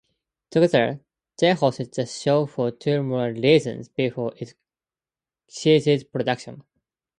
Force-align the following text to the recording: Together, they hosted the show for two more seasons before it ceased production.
Together, 0.49 0.99
they 1.37 1.51
hosted 1.53 1.93
the 1.93 2.07
show 2.07 2.47
for 2.47 2.71
two 2.71 3.03
more 3.03 3.35
seasons 3.35 3.87
before 3.87 4.33
it 4.37 4.55
ceased 5.47 6.11
production. 6.11 6.63